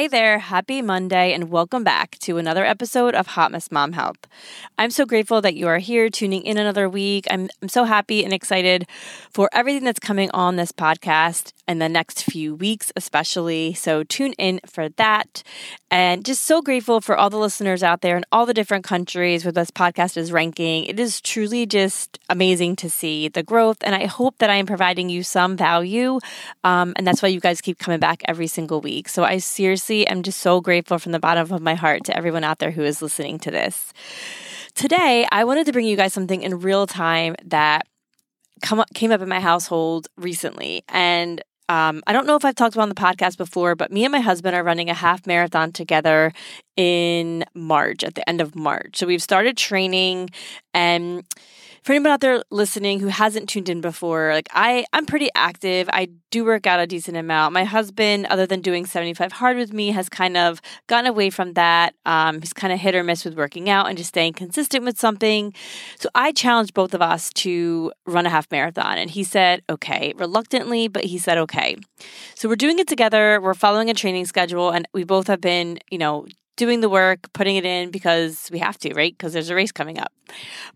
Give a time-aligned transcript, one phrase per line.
[0.00, 4.16] Hey there, happy Monday, and welcome back to another episode of Hot Mess Mom Health.
[4.78, 7.26] I'm so grateful that you are here tuning in another week.
[7.30, 8.86] I'm, I'm so happy and excited
[9.30, 13.74] for everything that's coming on this podcast in the next few weeks, especially.
[13.74, 15.44] So tune in for that.
[15.88, 19.44] And just so grateful for all the listeners out there in all the different countries
[19.44, 20.84] where this podcast is ranking.
[20.86, 23.78] It is truly just amazing to see the growth.
[23.82, 26.18] And I hope that I am providing you some value.
[26.64, 29.08] Um, and that's why you guys keep coming back every single week.
[29.08, 32.42] So I seriously am just so grateful from the bottom of my heart to everyone
[32.42, 33.92] out there who is listening to this.
[34.74, 37.86] Today, I wanted to bring you guys something in real time that
[38.60, 40.82] come up, came up in my household recently.
[40.88, 44.04] And um, I don't know if I've talked about on the podcast before, but me
[44.04, 46.32] and my husband are running a half marathon together
[46.76, 48.96] in March, at the end of March.
[48.96, 50.30] So we've started training
[50.74, 51.22] and
[51.82, 55.88] for anyone out there listening who hasn't tuned in before, like I, I'm pretty active.
[55.92, 57.52] I do work out a decent amount.
[57.52, 61.54] My husband, other than doing 75 hard with me, has kind of gotten away from
[61.54, 61.94] that.
[62.04, 64.98] Um, he's kind of hit or miss with working out and just staying consistent with
[64.98, 65.54] something.
[65.98, 70.12] So I challenged both of us to run a half marathon, and he said, okay,
[70.16, 71.76] reluctantly, but he said, okay.
[72.34, 73.40] So we're doing it together.
[73.40, 76.26] We're following a training schedule, and we both have been, you know,
[76.56, 79.16] doing the work, putting it in because we have to, right?
[79.16, 80.12] Because there's a race coming up.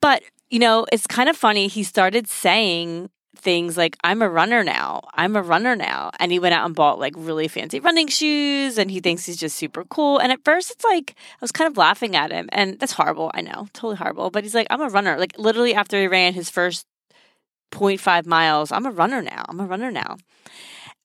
[0.00, 1.68] But you know, it's kind of funny.
[1.68, 5.02] He started saying things like, I'm a runner now.
[5.14, 6.10] I'm a runner now.
[6.18, 9.36] And he went out and bought like really fancy running shoes and he thinks he's
[9.36, 10.18] just super cool.
[10.18, 12.48] And at first, it's like, I was kind of laughing at him.
[12.52, 13.30] And that's horrible.
[13.34, 14.30] I know, totally horrible.
[14.30, 15.18] But he's like, I'm a runner.
[15.18, 16.86] Like, literally, after he ran his first
[17.72, 19.44] 0.5 miles, I'm a runner now.
[19.48, 20.16] I'm a runner now.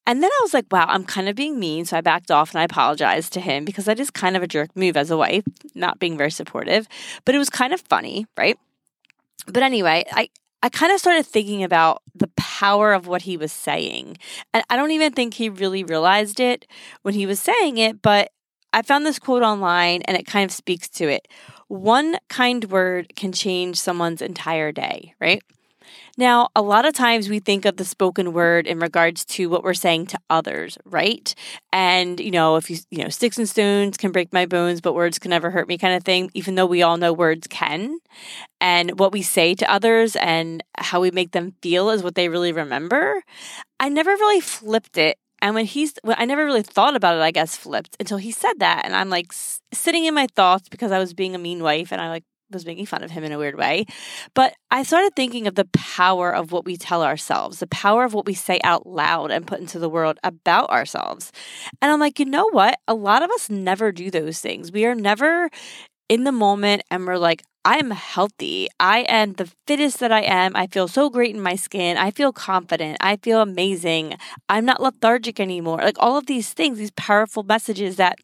[0.07, 1.85] And then I was like, wow, I'm kind of being mean.
[1.85, 4.47] So I backed off and I apologized to him because that is kind of a
[4.47, 5.44] jerk move as a wife,
[5.75, 6.88] not being very supportive.
[7.24, 8.57] But it was kind of funny, right?
[9.47, 10.29] But anyway, I,
[10.63, 14.18] I kind of started thinking about the power of what he was saying.
[14.53, 16.68] And I don't even think he really realized it
[17.02, 18.31] when he was saying it, but
[18.74, 21.28] I found this quote online and it kind of speaks to it.
[21.68, 25.41] One kind word can change someone's entire day, right?
[26.18, 29.64] Now, a lot of times we think of the spoken word in regards to what
[29.64, 31.34] we're saying to others, right?
[31.72, 34.94] And, you know, if you, you know, sticks and stones can break my bones, but
[34.94, 37.97] words can never hurt me kind of thing, even though we all know words can.
[38.59, 42.30] And what we say to others and how we make them feel is what they
[42.30, 43.24] really remember.
[43.80, 47.22] I never really flipped it and when he's, when I never really thought about it,
[47.22, 48.84] I guess, flipped until he said that.
[48.86, 51.92] And I'm like s- sitting in my thoughts because I was being a mean wife
[51.92, 53.85] and I like was making fun of him in a weird way.
[54.34, 58.13] But I started thinking of the power of what we tell ourselves, the power of
[58.13, 61.31] what we say out loud and put into the world about ourselves.
[61.81, 62.79] And I'm like, you know what?
[62.88, 64.72] A lot of us never do those things.
[64.72, 65.50] We are never
[66.09, 68.68] in the moment and we're like, I'm healthy.
[68.79, 70.56] I am the fittest that I am.
[70.56, 71.95] I feel so great in my skin.
[71.95, 72.97] I feel confident.
[73.01, 74.16] I feel amazing.
[74.50, 75.78] I'm not lethargic anymore.
[75.78, 78.18] Like all of these things, these powerful messages that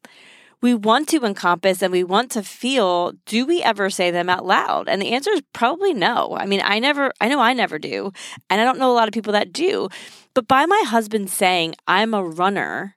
[0.61, 4.45] we want to encompass and we want to feel, do we ever say them out
[4.45, 4.89] loud?
[4.89, 6.35] And the answer is probably no.
[6.37, 8.11] I mean, I never, I know I never do.
[8.49, 9.89] And I don't know a lot of people that do.
[10.33, 12.95] But by my husband saying, I'm a runner,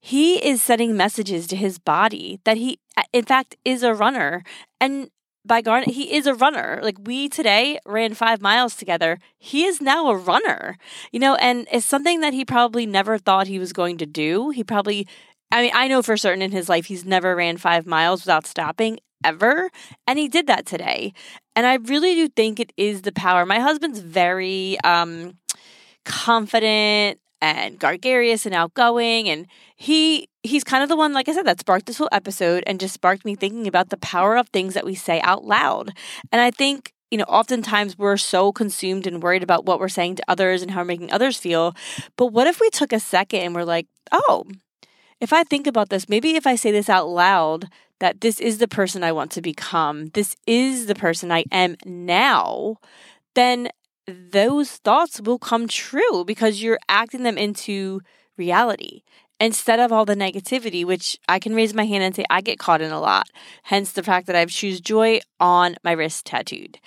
[0.00, 2.78] he is sending messages to his body that he,
[3.12, 4.42] in fact, is a runner.
[4.80, 5.10] And
[5.44, 6.78] by Garnet, he is a runner.
[6.82, 9.18] Like we today ran five miles together.
[9.38, 10.78] He is now a runner,
[11.10, 14.50] you know, and it's something that he probably never thought he was going to do.
[14.50, 15.06] He probably
[15.52, 18.46] I mean, I know for certain in his life he's never ran five miles without
[18.46, 19.70] stopping ever.
[20.06, 21.12] And he did that today.
[21.54, 23.44] And I really do think it is the power.
[23.44, 25.38] My husband's very um,
[26.04, 29.28] confident and gregarious and outgoing.
[29.28, 29.46] And
[29.76, 32.80] he he's kind of the one, like I said, that sparked this whole episode and
[32.80, 35.92] just sparked me thinking about the power of things that we say out loud.
[36.32, 40.14] And I think you know, oftentimes we're so consumed and worried about what we're saying
[40.14, 41.74] to others and how we're making others feel.
[42.16, 44.46] But what if we took a second and we're like, oh,
[45.22, 47.68] if I think about this, maybe if I say this out loud,
[48.00, 51.76] that this is the person I want to become, this is the person I am
[51.86, 52.78] now,
[53.36, 53.68] then
[54.08, 58.00] those thoughts will come true because you're acting them into
[58.36, 59.02] reality
[59.38, 62.58] instead of all the negativity, which I can raise my hand and say I get
[62.58, 63.28] caught in a lot.
[63.62, 66.80] Hence the fact that I have choose joy on my wrist tattooed.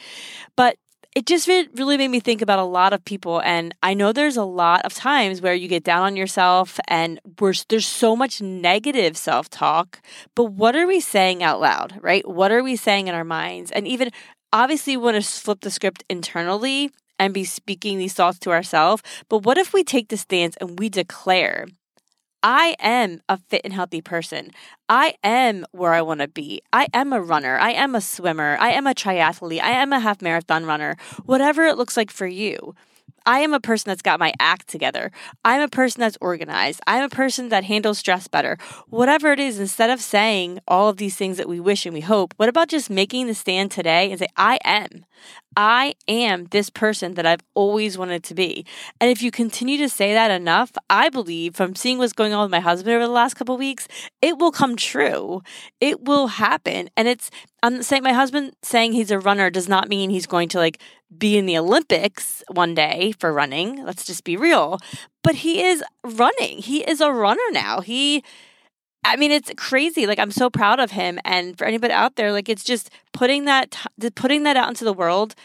[0.57, 0.75] But
[1.15, 3.41] it just really made me think about a lot of people.
[3.41, 7.21] And I know there's a lot of times where you get down on yourself and
[7.69, 10.01] there's so much negative self talk.
[10.35, 12.27] But what are we saying out loud, right?
[12.27, 13.71] What are we saying in our minds?
[13.71, 14.11] And even
[14.51, 19.01] obviously, we want to flip the script internally and be speaking these thoughts to ourselves.
[19.29, 21.65] But what if we take the stance and we declare,
[22.47, 24.51] I am a fit and healthy person.
[24.87, 26.61] I am where I want to be.
[26.71, 27.57] I am a runner.
[27.57, 28.55] I am a swimmer.
[28.59, 29.63] I am a triathlete.
[29.63, 30.95] I am a half marathon runner.
[31.25, 32.75] Whatever it looks like for you.
[33.25, 35.11] I am a person that's got my act together.
[35.43, 36.79] I'm a person that's organized.
[36.85, 38.57] I'm a person that handles stress better.
[38.87, 42.01] Whatever it is, instead of saying all of these things that we wish and we
[42.01, 45.05] hope, what about just making the stand today and say, I am.
[45.57, 48.65] I am this person that I've always wanted to be.
[48.99, 52.43] And if you continue to say that enough, I believe from seeing what's going on
[52.43, 53.87] with my husband over the last couple weeks,
[54.21, 55.41] it will come true.
[55.79, 56.89] It will happen.
[56.97, 57.31] And it's
[57.63, 60.79] I'm saying my husband saying he's a runner does not mean he's going to like
[61.17, 63.83] be in the Olympics one day for running.
[63.83, 64.79] Let's just be real.
[65.23, 66.59] But he is running.
[66.59, 67.81] He is a runner now.
[67.81, 68.23] He
[69.05, 70.07] I mean, it's crazy.
[70.07, 71.19] Like I'm so proud of him.
[71.23, 73.77] And for anybody out there, like it's just putting that
[74.15, 75.35] putting that out into the world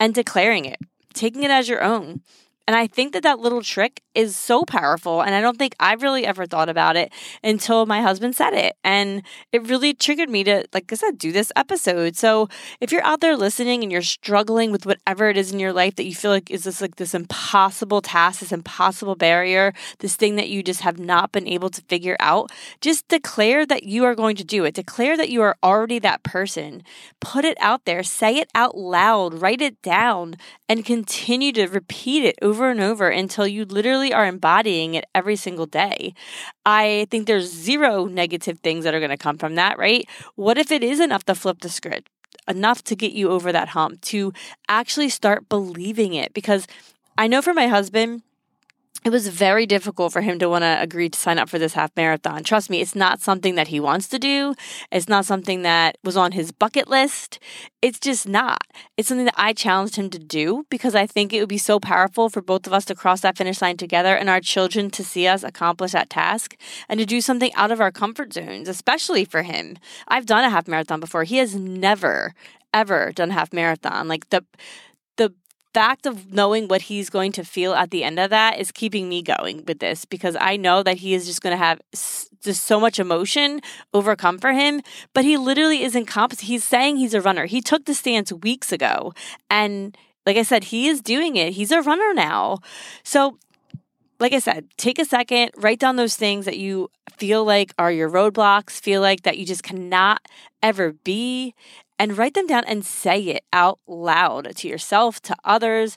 [0.00, 0.78] and declaring it,
[1.14, 2.22] taking it as your own.
[2.68, 5.22] And I think that that little trick is so powerful.
[5.22, 7.10] And I don't think I've really ever thought about it
[7.42, 8.76] until my husband said it.
[8.84, 9.22] And
[9.52, 12.14] it really triggered me to, like I said, do this episode.
[12.14, 15.72] So if you're out there listening and you're struggling with whatever it is in your
[15.72, 20.16] life that you feel like is this like this impossible task, this impossible barrier, this
[20.16, 22.50] thing that you just have not been able to figure out,
[22.82, 24.74] just declare that you are going to do it.
[24.74, 26.82] Declare that you are already that person.
[27.20, 30.36] Put it out there, say it out loud, write it down,
[30.68, 35.04] and continue to repeat it over over and over until you literally are embodying it
[35.14, 36.12] every single day.
[36.66, 40.08] I think there's zero negative things that are going to come from that, right?
[40.34, 42.08] What if it is enough to flip the script?
[42.48, 44.32] Enough to get you over that hump, to
[44.68, 46.34] actually start believing it.
[46.34, 46.66] Because
[47.16, 48.22] I know for my husband,
[49.08, 51.72] it was very difficult for him to want to agree to sign up for this
[51.72, 52.44] half marathon.
[52.44, 54.54] Trust me, it's not something that he wants to do.
[54.92, 57.38] It's not something that was on his bucket list.
[57.80, 58.60] It's just not.
[58.98, 61.80] It's something that I challenged him to do because I think it would be so
[61.80, 65.02] powerful for both of us to cross that finish line together and our children to
[65.02, 66.54] see us accomplish that task
[66.86, 69.78] and to do something out of our comfort zones, especially for him.
[70.06, 71.24] I've done a half marathon before.
[71.24, 72.34] He has never,
[72.74, 74.06] ever done half marathon.
[74.06, 74.44] Like the
[75.74, 79.08] fact of knowing what he's going to feel at the end of that is keeping
[79.08, 82.64] me going with this because I know that he is just going to have just
[82.64, 83.60] so much emotion
[83.92, 84.80] overcome for him.
[85.14, 86.48] But he literally isn't competent.
[86.48, 87.46] He's saying he's a runner.
[87.46, 89.12] He took the stance weeks ago.
[89.50, 91.54] And like I said, he is doing it.
[91.54, 92.58] He's a runner now.
[93.02, 93.38] So
[94.20, 97.92] like I said, take a second, write down those things that you feel like are
[97.92, 100.20] your roadblocks, feel like that you just cannot
[100.62, 101.54] ever be,
[101.98, 105.96] and write them down and say it out loud to yourself, to others.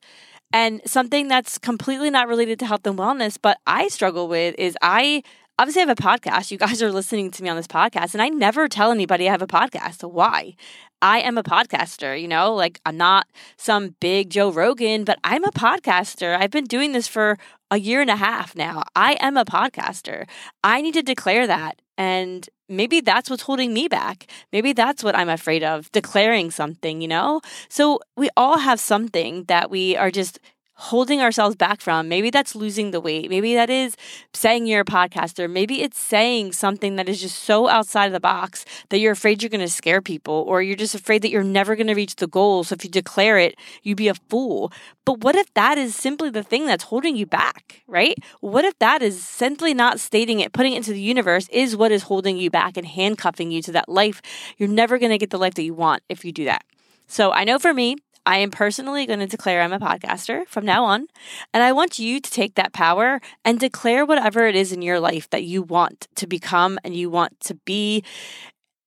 [0.53, 4.77] And something that's completely not related to health and wellness, but I struggle with is
[4.81, 5.23] I
[5.57, 6.51] obviously have a podcast.
[6.51, 9.31] You guys are listening to me on this podcast, and I never tell anybody I
[9.31, 10.03] have a podcast.
[10.09, 10.55] Why?
[11.01, 13.27] I am a podcaster, you know, like I'm not
[13.57, 16.37] some big Joe Rogan, but I'm a podcaster.
[16.37, 17.37] I've been doing this for
[17.71, 18.83] a year and a half now.
[18.95, 20.27] I am a podcaster.
[20.63, 21.81] I need to declare that.
[21.97, 24.27] And maybe that's what's holding me back.
[24.51, 27.41] Maybe that's what I'm afraid of, declaring something, you know?
[27.69, 30.39] So we all have something that we are just
[30.81, 32.09] holding ourselves back from.
[32.09, 33.29] Maybe that's losing the weight.
[33.29, 33.95] Maybe that is
[34.33, 35.47] saying you're a podcaster.
[35.47, 39.43] Maybe it's saying something that is just so outside of the box that you're afraid
[39.43, 42.15] you're going to scare people or you're just afraid that you're never going to reach
[42.15, 42.63] the goal.
[42.63, 44.73] So if you declare it, you'd be a fool.
[45.05, 48.17] But what if that is simply the thing that's holding you back, right?
[48.39, 51.91] What if that is simply not stating it, putting it into the universe is what
[51.91, 54.19] is holding you back and handcuffing you to that life?
[54.57, 56.63] You're never going to get the life that you want if you do that.
[57.05, 60.65] So I know for me, I am personally going to declare I'm a podcaster from
[60.65, 61.07] now on.
[61.53, 64.99] And I want you to take that power and declare whatever it is in your
[64.99, 68.03] life that you want to become and you want to be.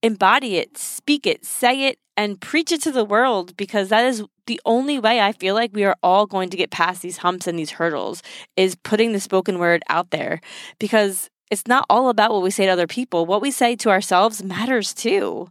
[0.02, 4.22] Embody it, speak it, say it, and preach it to the world because that is
[4.46, 7.46] the only way I feel like we are all going to get past these humps
[7.46, 8.22] and these hurdles
[8.54, 10.42] is putting the spoken word out there.
[10.78, 13.26] Because it's not all about what we say to other people.
[13.26, 15.48] What we say to ourselves matters too.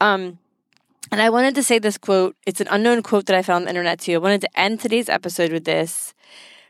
[0.00, 0.38] Um,
[1.10, 2.36] and I wanted to say this quote.
[2.46, 4.14] It's an unknown quote that I found on the internet too.
[4.14, 6.14] I wanted to end today's episode with this.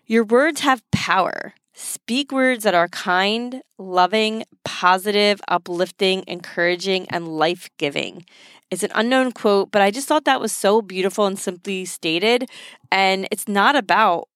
[0.07, 1.55] Your words have power.
[1.75, 8.25] Speak words that are kind, loving, positive, uplifting, encouraging, and life giving.
[8.71, 12.49] It's an unknown quote, but I just thought that was so beautiful and simply stated.
[12.91, 14.29] And it's not about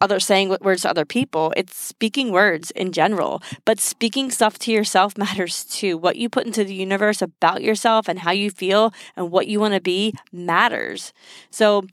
[0.00, 3.42] other saying words to other people it's speaking words in general.
[3.64, 5.96] But speaking stuff to yourself matters too.
[5.96, 9.60] What you put into the universe about yourself and how you feel and what you
[9.60, 11.12] want to be matters.
[11.50, 11.84] So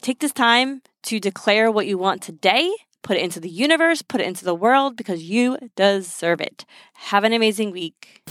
[0.00, 2.70] take this time to declare what you want today
[3.02, 6.64] put it into the universe put it into the world because you deserve it.
[6.94, 8.22] Have an amazing week.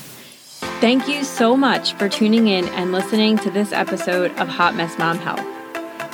[0.82, 4.98] Thank you so much for tuning in and listening to this episode of hot mess
[4.98, 5.46] mom health.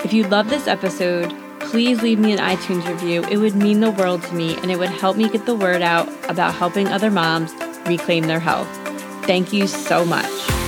[0.05, 1.33] If you love this episode
[1.69, 3.23] please leave me an iTunes review.
[3.25, 5.83] It would mean the world to me and it would help me get the word
[5.83, 7.53] out about helping other moms
[7.85, 8.67] reclaim their health.
[9.25, 10.58] Thank you so much.